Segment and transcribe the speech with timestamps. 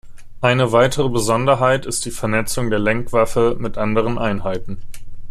[0.41, 4.81] Eine weitere Besonderheit ist die Vernetzung der Lenkwaffe mit anderen Einheiten.